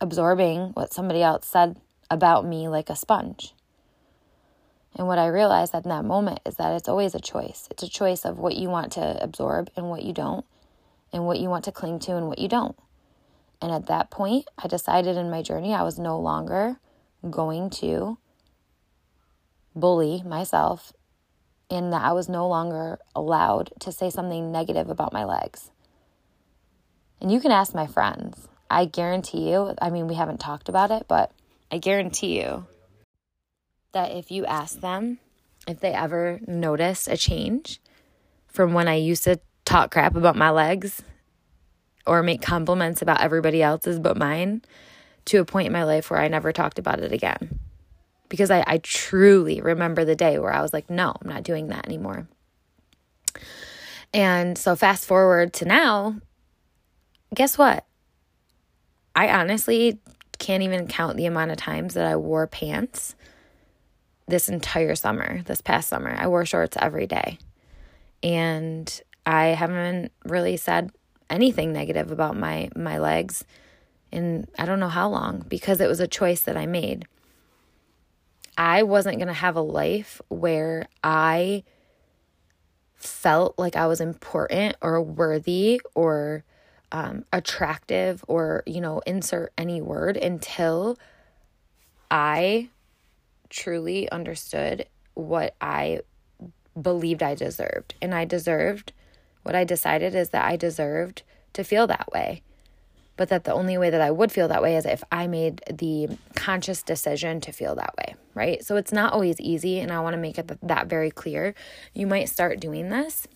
absorbing 0.00 0.70
what 0.74 0.92
somebody 0.92 1.22
else 1.22 1.46
said 1.46 1.76
about 2.10 2.44
me 2.44 2.68
like 2.68 2.90
a 2.90 2.96
sponge? 2.96 3.54
And 4.96 5.06
what 5.06 5.18
I 5.18 5.28
realized 5.28 5.74
in 5.74 5.82
that 5.84 6.04
moment 6.04 6.40
is 6.44 6.56
that 6.56 6.74
it's 6.74 6.88
always 6.88 7.14
a 7.14 7.20
choice. 7.20 7.68
It's 7.70 7.84
a 7.84 7.88
choice 7.88 8.24
of 8.24 8.38
what 8.38 8.56
you 8.56 8.68
want 8.68 8.92
to 8.92 9.22
absorb 9.22 9.70
and 9.76 9.88
what 9.88 10.02
you 10.02 10.12
don't, 10.12 10.44
and 11.12 11.24
what 11.26 11.40
you 11.40 11.48
want 11.48 11.64
to 11.64 11.72
cling 11.72 11.98
to 12.00 12.16
and 12.16 12.26
what 12.28 12.38
you 12.38 12.48
don't. 12.48 12.76
And 13.60 13.72
at 13.72 13.86
that 13.86 14.10
point, 14.10 14.46
I 14.62 14.68
decided 14.68 15.16
in 15.16 15.30
my 15.30 15.42
journey 15.42 15.74
I 15.74 15.82
was 15.82 15.98
no 15.98 16.18
longer 16.18 16.78
going 17.28 17.70
to 17.70 18.18
bully 19.74 20.22
myself 20.24 20.92
and 21.70 21.92
that 21.92 22.02
I 22.02 22.12
was 22.12 22.28
no 22.28 22.48
longer 22.48 22.98
allowed 23.14 23.72
to 23.80 23.92
say 23.92 24.10
something 24.10 24.50
negative 24.50 24.88
about 24.88 25.12
my 25.12 25.24
legs. 25.24 25.70
And 27.20 27.32
you 27.32 27.40
can 27.40 27.50
ask 27.50 27.74
my 27.74 27.86
friends. 27.86 28.48
I 28.70 28.84
guarantee 28.84 29.50
you, 29.50 29.74
I 29.80 29.90
mean, 29.90 30.08
we 30.08 30.14
haven't 30.14 30.38
talked 30.38 30.68
about 30.68 30.90
it, 30.90 31.06
but 31.08 31.32
I 31.70 31.78
guarantee 31.78 32.40
you 32.40 32.66
that 33.92 34.12
if 34.12 34.30
you 34.30 34.46
ask 34.46 34.80
them 34.80 35.18
if 35.66 35.80
they 35.80 35.92
ever 35.92 36.40
noticed 36.46 37.08
a 37.08 37.16
change 37.16 37.80
from 38.46 38.72
when 38.72 38.88
I 38.88 38.94
used 38.94 39.24
to 39.24 39.40
talk 39.68 39.90
crap 39.90 40.16
about 40.16 40.34
my 40.34 40.50
legs 40.50 41.02
or 42.06 42.22
make 42.22 42.40
compliments 42.40 43.02
about 43.02 43.20
everybody 43.20 43.62
else's 43.62 43.98
but 43.98 44.16
mine 44.16 44.62
to 45.26 45.38
a 45.38 45.44
point 45.44 45.66
in 45.66 45.72
my 45.72 45.84
life 45.84 46.10
where 46.10 46.18
I 46.18 46.28
never 46.28 46.52
talked 46.52 46.78
about 46.78 47.00
it 47.00 47.12
again. 47.12 47.60
Because 48.30 48.50
I, 48.50 48.64
I 48.66 48.78
truly 48.78 49.60
remember 49.60 50.04
the 50.04 50.16
day 50.16 50.38
where 50.38 50.52
I 50.52 50.62
was 50.62 50.72
like, 50.72 50.88
no, 50.88 51.14
I'm 51.20 51.28
not 51.28 51.42
doing 51.42 51.68
that 51.68 51.86
anymore. 51.86 52.28
And 54.14 54.56
so, 54.56 54.74
fast 54.74 55.06
forward 55.06 55.52
to 55.54 55.66
now, 55.66 56.16
guess 57.34 57.58
what? 57.58 57.84
I 59.14 59.28
honestly 59.28 59.98
can't 60.38 60.62
even 60.62 60.86
count 60.86 61.16
the 61.16 61.26
amount 61.26 61.50
of 61.50 61.58
times 61.58 61.94
that 61.94 62.06
I 62.06 62.16
wore 62.16 62.46
pants 62.46 63.14
this 64.26 64.48
entire 64.48 64.94
summer, 64.94 65.42
this 65.42 65.60
past 65.60 65.88
summer. 65.88 66.14
I 66.18 66.26
wore 66.26 66.46
shorts 66.46 66.76
every 66.80 67.06
day. 67.06 67.38
And 68.22 69.00
I 69.28 69.48
haven't 69.48 70.10
really 70.24 70.56
said 70.56 70.90
anything 71.28 71.70
negative 71.70 72.10
about 72.10 72.34
my 72.34 72.70
my 72.74 72.98
legs 72.98 73.44
in 74.10 74.48
I 74.58 74.64
don't 74.64 74.80
know 74.80 74.88
how 74.88 75.10
long 75.10 75.44
because 75.46 75.82
it 75.82 75.86
was 75.86 76.00
a 76.00 76.08
choice 76.08 76.40
that 76.40 76.56
I 76.56 76.64
made. 76.64 77.06
I 78.56 78.84
wasn't 78.84 79.18
going 79.18 79.28
to 79.28 79.34
have 79.34 79.54
a 79.54 79.60
life 79.60 80.22
where 80.28 80.88
I 81.04 81.62
felt 82.96 83.58
like 83.58 83.76
I 83.76 83.86
was 83.86 84.00
important 84.00 84.76
or 84.80 85.00
worthy 85.02 85.82
or 85.94 86.42
um, 86.90 87.24
attractive 87.32 88.24
or, 88.26 88.62
you 88.66 88.80
know, 88.80 89.00
insert 89.06 89.52
any 89.56 89.80
word 89.80 90.16
until 90.16 90.98
I 92.10 92.70
truly 93.50 94.10
understood 94.10 94.86
what 95.14 95.54
I 95.60 96.00
believed 96.80 97.22
I 97.22 97.34
deserved. 97.36 97.94
And 98.00 98.14
I 98.14 98.24
deserved, 98.24 98.92
what 99.48 99.56
I 99.56 99.64
decided 99.64 100.14
is 100.14 100.28
that 100.28 100.44
I 100.44 100.56
deserved 100.56 101.22
to 101.54 101.64
feel 101.64 101.86
that 101.86 102.12
way. 102.12 102.42
But 103.16 103.30
that 103.30 103.44
the 103.44 103.54
only 103.54 103.78
way 103.78 103.88
that 103.88 104.02
I 104.02 104.10
would 104.10 104.30
feel 104.30 104.46
that 104.46 104.62
way 104.62 104.76
is 104.76 104.84
if 104.84 105.02
I 105.10 105.26
made 105.26 105.62
the 105.72 106.18
conscious 106.34 106.82
decision 106.82 107.40
to 107.40 107.50
feel 107.50 107.74
that 107.76 107.94
way, 107.96 108.14
right? 108.34 108.62
So 108.62 108.76
it's 108.76 108.92
not 108.92 109.14
always 109.14 109.40
easy. 109.40 109.80
And 109.80 109.90
I 109.90 110.00
want 110.00 110.12
to 110.12 110.20
make 110.20 110.38
it 110.38 110.52
that 110.62 110.86
very 110.86 111.10
clear. 111.10 111.54
You 111.94 112.06
might 112.06 112.28
start 112.28 112.60
doing 112.60 112.90
this 112.90 113.26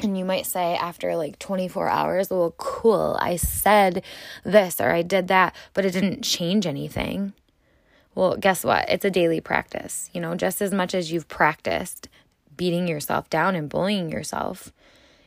and 0.00 0.16
you 0.16 0.24
might 0.24 0.46
say 0.46 0.74
after 0.74 1.14
like 1.16 1.38
24 1.38 1.90
hours, 1.90 2.30
well, 2.30 2.54
cool, 2.56 3.18
I 3.20 3.36
said 3.36 4.02
this 4.42 4.80
or 4.80 4.90
I 4.90 5.02
did 5.02 5.28
that, 5.28 5.54
but 5.74 5.84
it 5.84 5.92
didn't 5.92 6.22
change 6.22 6.66
anything. 6.66 7.34
Well, 8.14 8.38
guess 8.38 8.64
what? 8.64 8.88
It's 8.88 9.04
a 9.04 9.10
daily 9.10 9.42
practice. 9.42 10.08
You 10.14 10.22
know, 10.22 10.34
just 10.34 10.62
as 10.62 10.72
much 10.72 10.94
as 10.94 11.12
you've 11.12 11.28
practiced 11.28 12.08
beating 12.56 12.88
yourself 12.88 13.28
down 13.28 13.54
and 13.54 13.68
bullying 13.68 14.10
yourself 14.10 14.72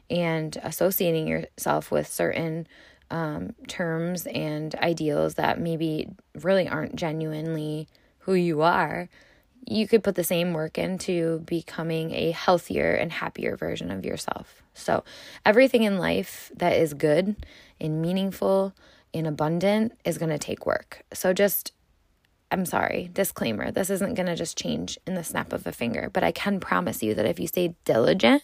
and 0.10 0.58
associating 0.64 1.28
yourself 1.28 1.92
with 1.92 2.08
certain 2.08 2.68
um, 3.12 3.54
terms 3.68 4.26
and 4.28 4.74
ideals 4.76 5.36
that 5.36 5.60
maybe 5.60 6.10
really 6.42 6.68
aren't 6.68 6.96
genuinely 6.96 7.88
who 8.20 8.34
you 8.34 8.62
are, 8.62 9.10
you 9.66 9.88
could 9.88 10.04
put 10.04 10.16
the 10.16 10.24
same 10.24 10.54
work 10.54 10.78
into 10.78 11.40
becoming 11.40 12.12
a 12.12 12.32
healthier 12.32 12.94
and 12.94 13.12
happier 13.12 13.56
version 13.56 13.92
of 13.92 14.06
yourself. 14.06 14.62
So, 14.74 15.04
everything 15.46 15.84
in 15.84 15.98
life 15.98 16.52
that 16.56 16.74
is 16.74 16.94
good 16.94 17.36
and 17.80 18.02
meaningful 18.02 18.74
and 19.14 19.28
abundant 19.28 19.94
is 20.04 20.18
going 20.18 20.32
to 20.32 20.40
take 20.40 20.66
work. 20.66 21.04
So, 21.14 21.34
just 21.34 21.72
I'm 22.52 22.66
sorry, 22.66 23.10
disclaimer, 23.14 23.72
this 23.72 23.90
isn't 23.90 24.14
going 24.14 24.28
to 24.28 24.36
just 24.36 24.58
change 24.58 25.00
in 25.08 25.16
the 25.16 25.24
snap 25.24 25.54
of 25.54 25.66
a 25.66 25.72
finger, 25.72 26.10
but 26.14 26.24
I 26.24 26.32
can 26.32 26.60
promise 26.60 27.02
you 27.02 27.16
that 27.16 27.26
if 27.26 27.40
you 27.40 27.48
stay 27.48 27.76
diligent 27.84 28.44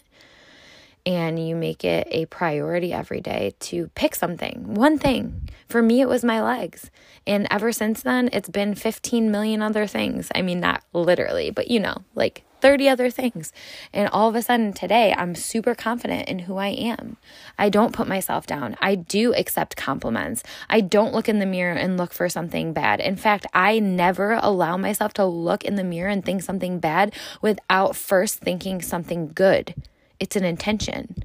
and 1.06 1.38
you 1.44 1.56
make 1.56 1.84
it 1.84 2.06
a 2.10 2.26
priority 2.26 2.92
every 2.92 3.20
day 3.20 3.54
to 3.60 3.88
pick 3.94 4.14
something, 4.14 4.74
one 4.74 4.98
thing. 4.98 5.48
For 5.68 5.82
me, 5.82 6.00
it 6.00 6.08
was 6.08 6.24
my 6.24 6.42
legs. 6.42 6.90
And 7.26 7.46
ever 7.50 7.72
since 7.72 8.02
then, 8.02 8.28
it's 8.32 8.48
been 8.48 8.74
15 8.74 9.30
million 9.30 9.62
other 9.62 9.86
things. 9.86 10.28
I 10.34 10.42
mean, 10.42 10.60
not 10.60 10.82
literally, 10.92 11.50
but 11.50 11.70
you 11.70 11.80
know, 11.80 11.96
like 12.14 12.44
30 12.60 12.88
other 12.88 13.10
things. 13.10 13.52
And 13.92 14.08
all 14.10 14.28
of 14.28 14.34
a 14.34 14.42
sudden 14.42 14.72
today, 14.72 15.14
I'm 15.16 15.34
super 15.34 15.74
confident 15.74 16.28
in 16.28 16.40
who 16.40 16.56
I 16.56 16.68
am. 16.68 17.16
I 17.58 17.68
don't 17.68 17.94
put 17.94 18.08
myself 18.08 18.46
down. 18.46 18.76
I 18.80 18.94
do 18.94 19.34
accept 19.34 19.76
compliments. 19.76 20.42
I 20.68 20.80
don't 20.80 21.14
look 21.14 21.28
in 21.28 21.38
the 21.38 21.46
mirror 21.46 21.74
and 21.74 21.96
look 21.96 22.12
for 22.12 22.28
something 22.28 22.72
bad. 22.72 23.00
In 23.00 23.16
fact, 23.16 23.46
I 23.54 23.78
never 23.78 24.32
allow 24.32 24.76
myself 24.76 25.12
to 25.14 25.24
look 25.24 25.64
in 25.64 25.76
the 25.76 25.84
mirror 25.84 26.10
and 26.10 26.24
think 26.24 26.42
something 26.42 26.78
bad 26.78 27.14
without 27.40 27.96
first 27.96 28.38
thinking 28.40 28.82
something 28.82 29.32
good. 29.34 29.74
It's 30.20 30.36
an 30.36 30.44
intention. 30.44 31.24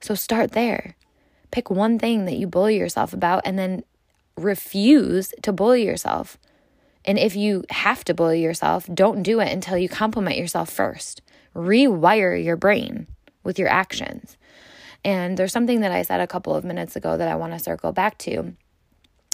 So 0.00 0.14
start 0.14 0.52
there. 0.52 0.96
Pick 1.50 1.68
one 1.68 1.98
thing 1.98 2.24
that 2.24 2.36
you 2.36 2.46
bully 2.46 2.78
yourself 2.78 3.12
about 3.12 3.42
and 3.44 3.58
then 3.58 3.82
refuse 4.36 5.34
to 5.42 5.52
bully 5.52 5.84
yourself. 5.84 6.38
And 7.04 7.18
if 7.18 7.34
you 7.34 7.64
have 7.70 8.04
to 8.04 8.14
bully 8.14 8.42
yourself, 8.42 8.88
don't 8.92 9.22
do 9.22 9.40
it 9.40 9.52
until 9.52 9.76
you 9.76 9.88
compliment 9.88 10.36
yourself 10.36 10.70
first. 10.70 11.22
Rewire 11.54 12.42
your 12.42 12.56
brain 12.56 13.06
with 13.42 13.58
your 13.58 13.68
actions. 13.68 14.36
And 15.04 15.36
there's 15.36 15.52
something 15.52 15.80
that 15.80 15.92
I 15.92 16.02
said 16.02 16.20
a 16.20 16.26
couple 16.26 16.54
of 16.54 16.64
minutes 16.64 16.94
ago 16.94 17.16
that 17.16 17.28
I 17.28 17.34
want 17.34 17.52
to 17.54 17.58
circle 17.58 17.92
back 17.92 18.18
to. 18.18 18.54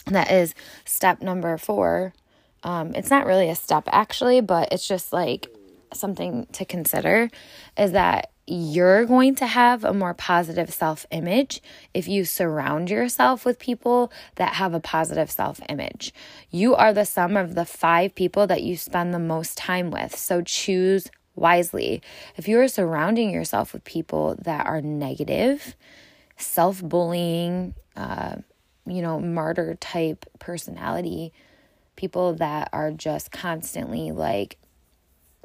That 0.06 0.30
is 0.30 0.54
step 0.84 1.20
number 1.20 1.58
four. 1.58 2.14
Um, 2.62 2.94
it's 2.94 3.10
not 3.10 3.26
really 3.26 3.50
a 3.50 3.56
step 3.56 3.84
actually, 3.88 4.40
but 4.40 4.72
it's 4.72 4.86
just 4.86 5.12
like 5.12 5.48
something 5.92 6.46
to 6.52 6.64
consider 6.64 7.30
is 7.76 7.92
that 7.92 8.30
you're 8.46 9.04
going 9.04 9.34
to 9.36 9.46
have 9.46 9.84
a 9.84 9.92
more 9.92 10.14
positive 10.14 10.72
self 10.72 11.04
image 11.10 11.60
if 11.92 12.06
you 12.06 12.24
surround 12.24 12.90
yourself 12.90 13.44
with 13.44 13.58
people 13.58 14.12
that 14.36 14.54
have 14.54 14.72
a 14.72 14.80
positive 14.80 15.30
self 15.30 15.60
image. 15.68 16.14
You 16.50 16.74
are 16.74 16.92
the 16.92 17.04
sum 17.04 17.36
of 17.36 17.54
the 17.54 17.64
five 17.64 18.14
people 18.14 18.46
that 18.46 18.62
you 18.62 18.76
spend 18.76 19.12
the 19.12 19.18
most 19.18 19.58
time 19.58 19.90
with. 19.90 20.16
So 20.16 20.42
choose 20.42 21.10
wisely. 21.34 22.02
If 22.36 22.46
you 22.46 22.60
are 22.60 22.68
surrounding 22.68 23.30
yourself 23.30 23.72
with 23.72 23.84
people 23.84 24.36
that 24.42 24.66
are 24.66 24.80
negative, 24.80 25.74
self 26.36 26.82
bullying, 26.82 27.74
uh, 27.96 28.36
you 28.86 29.02
know, 29.02 29.18
martyr 29.18 29.74
type 29.74 30.24
personality, 30.38 31.32
people 31.96 32.34
that 32.34 32.68
are 32.72 32.92
just 32.92 33.32
constantly 33.32 34.12
like, 34.12 34.56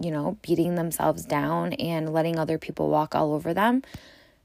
you 0.02 0.12
know, 0.12 0.38
beating 0.42 0.76
themselves 0.76 1.26
down 1.26 1.74
and 1.74 2.14
letting 2.14 2.38
other 2.38 2.58
people 2.58 2.90
walk 2.90 3.16
all 3.16 3.34
over 3.34 3.54
them, 3.54 3.84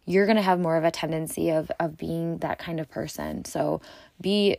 you're 0.04 0.26
going 0.26 0.36
to 0.36 0.42
have 0.42 0.60
more 0.60 0.76
of 0.76 0.84
a 0.84 0.90
tendency 0.90 1.50
of 1.50 1.70
of 1.80 1.96
being 1.96 2.38
that 2.38 2.58
kind 2.58 2.80
of 2.80 2.90
person. 2.90 3.44
So 3.44 3.80
be 4.20 4.58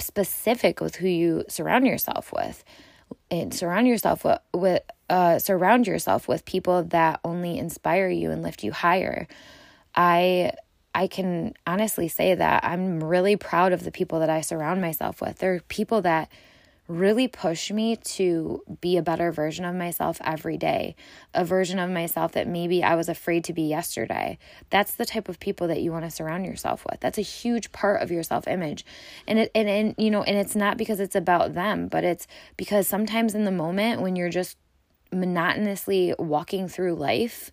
specific 0.00 0.80
with 0.80 0.96
who 0.96 1.08
you 1.08 1.44
surround 1.48 1.86
yourself 1.86 2.32
with 2.32 2.64
and 3.30 3.52
surround 3.52 3.88
yourself 3.88 4.24
with, 4.24 4.38
with 4.52 4.82
uh, 5.08 5.38
surround 5.38 5.86
yourself 5.86 6.28
with 6.28 6.44
people 6.44 6.82
that 6.84 7.20
only 7.24 7.58
inspire 7.58 8.08
you 8.08 8.30
and 8.30 8.42
lift 8.42 8.62
you 8.64 8.72
higher. 8.72 9.26
I 9.94 10.52
I 10.94 11.08
can 11.08 11.54
honestly 11.66 12.08
say 12.08 12.34
that 12.34 12.64
I'm 12.64 13.04
really 13.04 13.36
proud 13.36 13.72
of 13.72 13.84
the 13.84 13.92
people 13.92 14.20
that 14.20 14.30
I 14.30 14.40
surround 14.40 14.80
myself 14.80 15.20
with. 15.20 15.38
They're 15.38 15.60
people 15.68 16.00
that 16.02 16.30
really 16.88 17.26
push 17.26 17.70
me 17.70 17.96
to 17.96 18.62
be 18.80 18.96
a 18.96 19.02
better 19.02 19.32
version 19.32 19.64
of 19.64 19.74
myself 19.74 20.18
every 20.24 20.56
day, 20.56 20.94
a 21.34 21.44
version 21.44 21.78
of 21.78 21.90
myself 21.90 22.32
that 22.32 22.46
maybe 22.46 22.82
I 22.82 22.94
was 22.94 23.08
afraid 23.08 23.44
to 23.44 23.52
be 23.52 23.62
yesterday. 23.62 24.38
That's 24.70 24.94
the 24.94 25.04
type 25.04 25.28
of 25.28 25.40
people 25.40 25.66
that 25.68 25.82
you 25.82 25.90
want 25.90 26.04
to 26.04 26.10
surround 26.10 26.46
yourself 26.46 26.84
with. 26.88 27.00
That's 27.00 27.18
a 27.18 27.22
huge 27.22 27.72
part 27.72 28.02
of 28.02 28.10
your 28.10 28.22
self-image. 28.22 28.84
And 29.26 29.40
it 29.40 29.50
and, 29.54 29.68
and 29.68 29.94
you 29.98 30.10
know, 30.10 30.22
and 30.22 30.36
it's 30.36 30.54
not 30.54 30.76
because 30.76 31.00
it's 31.00 31.16
about 31.16 31.54
them, 31.54 31.88
but 31.88 32.04
it's 32.04 32.26
because 32.56 32.86
sometimes 32.86 33.34
in 33.34 33.44
the 33.44 33.50
moment 33.50 34.00
when 34.00 34.14
you're 34.14 34.30
just 34.30 34.56
monotonously 35.12 36.14
walking 36.18 36.68
through 36.68 36.94
life 36.94 37.50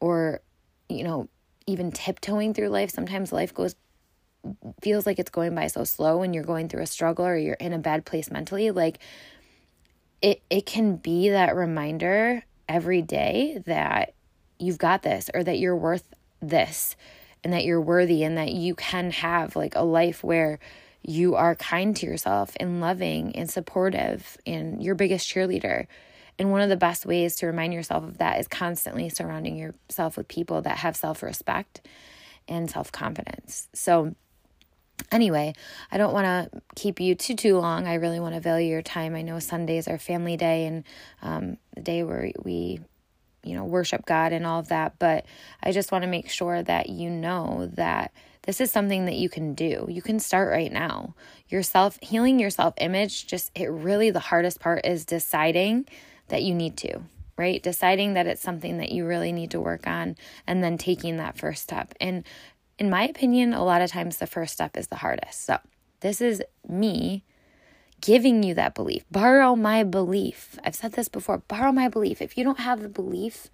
or 0.00 0.40
you 0.88 1.04
know, 1.04 1.28
even 1.66 1.90
tiptoeing 1.90 2.54
through 2.54 2.68
life, 2.68 2.90
sometimes 2.90 3.32
life 3.32 3.52
goes 3.52 3.74
feels 4.80 5.06
like 5.06 5.18
it's 5.18 5.30
going 5.30 5.54
by 5.54 5.66
so 5.66 5.84
slow 5.84 6.18
when 6.18 6.34
you're 6.34 6.44
going 6.44 6.68
through 6.68 6.82
a 6.82 6.86
struggle 6.86 7.26
or 7.26 7.36
you're 7.36 7.54
in 7.54 7.72
a 7.72 7.78
bad 7.78 8.04
place 8.04 8.30
mentally 8.30 8.70
like 8.70 8.98
it 10.22 10.42
it 10.50 10.66
can 10.66 10.96
be 10.96 11.30
that 11.30 11.54
reminder 11.54 12.42
every 12.68 13.02
day 13.02 13.62
that 13.66 14.14
you've 14.58 14.78
got 14.78 15.02
this 15.02 15.30
or 15.34 15.44
that 15.44 15.58
you're 15.58 15.76
worth 15.76 16.04
this 16.40 16.96
and 17.44 17.52
that 17.52 17.64
you're 17.64 17.80
worthy 17.80 18.24
and 18.24 18.38
that 18.38 18.52
you 18.52 18.74
can 18.74 19.10
have 19.10 19.54
like 19.56 19.74
a 19.74 19.82
life 19.82 20.24
where 20.24 20.58
you 21.02 21.36
are 21.36 21.54
kind 21.54 21.94
to 21.96 22.06
yourself 22.06 22.56
and 22.58 22.80
loving 22.80 23.34
and 23.36 23.48
supportive 23.48 24.36
and 24.46 24.82
your 24.82 24.94
biggest 24.94 25.28
cheerleader. 25.28 25.86
And 26.38 26.50
one 26.50 26.60
of 26.60 26.68
the 26.68 26.76
best 26.76 27.06
ways 27.06 27.36
to 27.36 27.46
remind 27.46 27.72
yourself 27.72 28.02
of 28.02 28.18
that 28.18 28.40
is 28.40 28.48
constantly 28.48 29.08
surrounding 29.08 29.56
yourself 29.56 30.16
with 30.16 30.28
people 30.28 30.60
that 30.62 30.78
have 30.78 30.96
self 30.96 31.22
respect 31.22 31.86
and 32.48 32.68
self 32.70 32.90
confidence. 32.90 33.68
So, 33.72 34.14
Anyway, 35.12 35.54
I 35.92 35.98
don't 35.98 36.12
want 36.12 36.26
to 36.26 36.62
keep 36.74 37.00
you 37.00 37.14
too 37.14 37.34
too 37.34 37.58
long. 37.58 37.86
I 37.86 37.94
really 37.94 38.20
want 38.20 38.34
to 38.34 38.40
value 38.40 38.70
your 38.70 38.82
time. 38.82 39.14
I 39.14 39.22
know 39.22 39.38
Sundays 39.38 39.88
are 39.88 39.98
family 39.98 40.36
day 40.36 40.66
and 40.66 40.84
um, 41.22 41.58
the 41.74 41.82
day 41.82 42.02
where 42.02 42.32
we, 42.42 42.80
you 43.44 43.54
know, 43.54 43.64
worship 43.64 44.04
God 44.06 44.32
and 44.32 44.46
all 44.46 44.60
of 44.60 44.68
that. 44.68 44.98
But 44.98 45.26
I 45.62 45.72
just 45.72 45.92
want 45.92 46.02
to 46.02 46.08
make 46.08 46.28
sure 46.28 46.62
that 46.62 46.88
you 46.88 47.10
know 47.10 47.70
that 47.74 48.12
this 48.42 48.60
is 48.60 48.70
something 48.70 49.06
that 49.06 49.16
you 49.16 49.28
can 49.28 49.54
do. 49.54 49.86
You 49.88 50.02
can 50.02 50.18
start 50.18 50.50
right 50.50 50.72
now. 50.72 51.14
Yourself 51.48 51.98
healing 52.00 52.40
your 52.40 52.50
self 52.50 52.74
image. 52.78 53.26
Just 53.26 53.52
it 53.54 53.70
really 53.70 54.10
the 54.10 54.20
hardest 54.20 54.60
part 54.60 54.86
is 54.86 55.04
deciding 55.04 55.86
that 56.28 56.42
you 56.42 56.54
need 56.54 56.76
to 56.78 57.02
right? 57.38 57.62
Deciding 57.62 58.14
that 58.14 58.26
it's 58.26 58.40
something 58.40 58.78
that 58.78 58.92
you 58.92 59.04
really 59.04 59.32
need 59.32 59.50
to 59.50 59.60
work 59.60 59.86
on 59.86 60.16
and 60.46 60.62
then 60.64 60.78
taking 60.78 61.18
that 61.18 61.36
first 61.36 61.62
step. 61.62 61.94
And 62.00 62.24
in 62.78 62.90
my 62.90 63.04
opinion, 63.04 63.54
a 63.54 63.64
lot 63.64 63.82
of 63.82 63.90
times 63.90 64.18
the 64.18 64.26
first 64.26 64.52
step 64.52 64.76
is 64.76 64.88
the 64.88 64.96
hardest. 64.96 65.44
So, 65.44 65.58
this 66.00 66.20
is 66.20 66.42
me 66.68 67.24
giving 68.00 68.42
you 68.42 68.54
that 68.54 68.74
belief. 68.74 69.04
Borrow 69.10 69.56
my 69.56 69.82
belief. 69.82 70.58
I've 70.62 70.74
said 70.74 70.92
this 70.92 71.08
before 71.08 71.38
borrow 71.38 71.72
my 71.72 71.88
belief. 71.88 72.20
If 72.20 72.36
you 72.36 72.44
don't 72.44 72.60
have 72.60 72.82
the 72.82 72.88
belief 72.88 73.48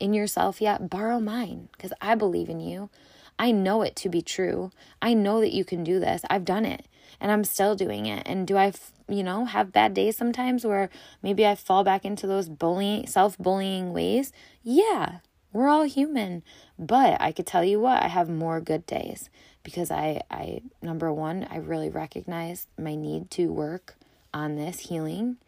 in 0.00 0.12
yourself 0.12 0.60
yet, 0.60 0.90
borrow 0.90 1.20
mine 1.20 1.68
because 1.72 1.92
I 2.00 2.14
believe 2.14 2.48
in 2.48 2.60
you. 2.60 2.90
I 3.38 3.50
know 3.50 3.82
it 3.82 3.96
to 3.96 4.08
be 4.08 4.22
true. 4.22 4.70
I 5.02 5.14
know 5.14 5.40
that 5.40 5.52
you 5.52 5.64
can 5.64 5.82
do 5.82 5.98
this. 5.98 6.22
I've 6.30 6.44
done 6.44 6.64
it 6.64 6.86
and 7.20 7.32
I'm 7.32 7.44
still 7.44 7.74
doing 7.74 8.06
it. 8.06 8.22
And 8.26 8.46
do 8.46 8.56
I, 8.56 8.72
you 9.08 9.22
know, 9.22 9.44
have 9.44 9.72
bad 9.72 9.94
days 9.94 10.16
sometimes 10.16 10.64
where 10.64 10.88
maybe 11.22 11.46
I 11.46 11.54
fall 11.54 11.84
back 11.84 12.04
into 12.04 12.26
those 12.26 12.48
bullying, 12.48 13.06
self 13.06 13.36
bullying 13.38 13.92
ways? 13.92 14.32
Yeah, 14.62 15.18
we're 15.54 15.68
all 15.68 15.84
human. 15.84 16.42
But 16.78 17.16
I 17.20 17.32
could 17.32 17.46
tell 17.46 17.64
you 17.64 17.80
what, 17.80 18.02
I 18.02 18.08
have 18.08 18.28
more 18.28 18.60
good 18.60 18.84
days 18.84 19.30
because 19.62 19.90
I 19.90 20.20
I 20.30 20.60
number 20.82 21.10
1, 21.10 21.48
I 21.50 21.56
really 21.56 21.88
recognize 21.88 22.66
my 22.78 22.94
need 22.94 23.30
to 23.32 23.50
work 23.50 23.96
on 24.34 24.56
this 24.56 24.80
healing. 24.80 25.38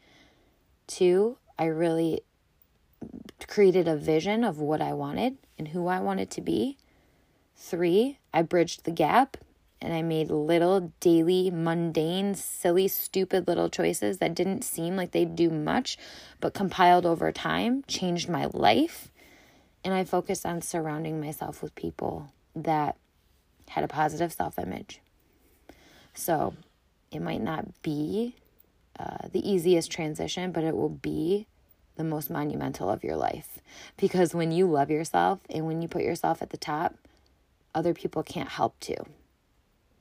Two, 0.86 1.36
I 1.58 1.66
really 1.66 2.22
created 3.46 3.86
a 3.86 3.96
vision 3.96 4.44
of 4.44 4.58
what 4.58 4.80
I 4.80 4.92
wanted 4.92 5.36
and 5.58 5.68
who 5.68 5.88
I 5.88 6.00
wanted 6.00 6.30
to 6.30 6.40
be. 6.40 6.78
Three, 7.56 8.18
I 8.32 8.42
bridged 8.42 8.84
the 8.84 8.90
gap 8.90 9.36
and 9.80 9.92
I 9.92 10.02
made 10.02 10.30
little 10.30 10.92
daily, 11.00 11.50
mundane, 11.50 12.34
silly, 12.34 12.88
stupid 12.88 13.46
little 13.46 13.68
choices 13.68 14.18
that 14.18 14.34
didn't 14.34 14.62
seem 14.62 14.96
like 14.96 15.10
they'd 15.10 15.36
do 15.36 15.50
much, 15.50 15.98
but 16.40 16.54
compiled 16.54 17.04
over 17.04 17.30
time 17.32 17.82
changed 17.86 18.28
my 18.28 18.48
life. 18.52 19.10
And 19.86 19.94
I 19.94 20.02
focused 20.02 20.44
on 20.44 20.62
surrounding 20.62 21.20
myself 21.20 21.62
with 21.62 21.76
people 21.76 22.32
that 22.56 22.96
had 23.68 23.84
a 23.84 23.88
positive 23.88 24.32
self 24.32 24.58
image. 24.58 25.00
So 26.12 26.54
it 27.12 27.22
might 27.22 27.40
not 27.40 27.82
be 27.82 28.34
uh, 28.98 29.28
the 29.30 29.48
easiest 29.48 29.92
transition, 29.92 30.50
but 30.50 30.64
it 30.64 30.74
will 30.74 30.88
be 30.88 31.46
the 31.94 32.02
most 32.02 32.30
monumental 32.30 32.90
of 32.90 33.04
your 33.04 33.14
life. 33.14 33.60
Because 33.96 34.34
when 34.34 34.50
you 34.50 34.66
love 34.66 34.90
yourself 34.90 35.38
and 35.48 35.66
when 35.66 35.80
you 35.80 35.86
put 35.86 36.02
yourself 36.02 36.42
at 36.42 36.50
the 36.50 36.56
top, 36.56 36.96
other 37.72 37.94
people 37.94 38.24
can't 38.24 38.48
help 38.48 38.80
to. 38.80 38.96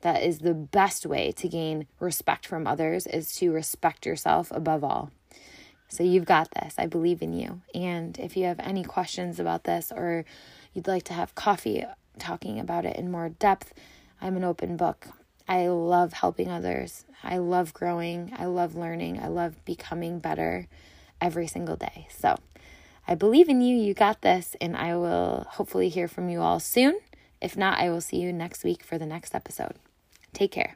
That 0.01 0.23
is 0.23 0.39
the 0.39 0.55
best 0.55 1.05
way 1.05 1.31
to 1.33 1.47
gain 1.47 1.85
respect 1.99 2.47
from 2.47 2.65
others 2.65 3.05
is 3.05 3.35
to 3.35 3.51
respect 3.51 4.07
yourself 4.07 4.49
above 4.49 4.83
all. 4.83 5.11
So 5.87 6.03
you've 6.03 6.25
got 6.25 6.51
this. 6.51 6.75
I 6.77 6.87
believe 6.87 7.21
in 7.21 7.33
you. 7.33 7.61
And 7.73 8.17
if 8.19 8.35
you 8.35 8.45
have 8.45 8.59
any 8.59 8.83
questions 8.83 9.39
about 9.39 9.63
this 9.63 9.91
or 9.95 10.25
you'd 10.73 10.87
like 10.87 11.03
to 11.03 11.13
have 11.13 11.35
coffee 11.35 11.83
talking 12.19 12.59
about 12.59 12.85
it 12.85 12.97
in 12.97 13.11
more 13.11 13.29
depth, 13.29 13.73
I'm 14.21 14.35
an 14.37 14.43
open 14.43 14.77
book. 14.77 15.07
I 15.47 15.67
love 15.67 16.13
helping 16.13 16.49
others. 16.49 17.05
I 17.23 17.37
love 17.37 17.73
growing. 17.73 18.33
I 18.37 18.45
love 18.45 18.75
learning. 18.75 19.19
I 19.19 19.27
love 19.27 19.63
becoming 19.63 20.19
better 20.19 20.67
every 21.21 21.47
single 21.47 21.75
day. 21.75 22.07
So 22.09 22.37
I 23.07 23.15
believe 23.15 23.47
in 23.47 23.61
you. 23.61 23.77
You 23.77 23.93
got 23.93 24.21
this. 24.21 24.55
And 24.59 24.75
I 24.75 24.95
will 24.95 25.45
hopefully 25.51 25.89
hear 25.89 26.07
from 26.07 26.29
you 26.29 26.41
all 26.41 26.59
soon. 26.59 26.99
If 27.41 27.55
not, 27.55 27.77
I 27.77 27.89
will 27.89 28.01
see 28.01 28.17
you 28.17 28.33
next 28.33 28.63
week 28.63 28.83
for 28.83 28.97
the 28.97 29.05
next 29.05 29.35
episode. 29.35 29.75
Take 30.33 30.51
care. 30.51 30.75